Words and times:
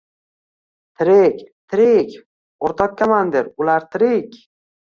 —Tirik, 1.01 1.43
tirik! 1.75 2.17
O’rtoq 2.71 2.99
komandir, 3.03 3.55
ular 3.65 3.87
tirik! 3.97 4.43